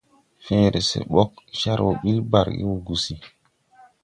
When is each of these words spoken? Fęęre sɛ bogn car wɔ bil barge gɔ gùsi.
Fęęre 0.43 0.79
sɛ 0.89 0.99
bogn 1.13 1.35
car 1.59 1.79
wɔ 1.85 1.91
bil 2.01 2.19
barge 2.31 2.61
gɔ 2.67 2.75
gùsi. 2.85 3.13